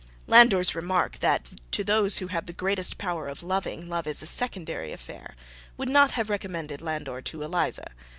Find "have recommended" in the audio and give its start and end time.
6.13-6.81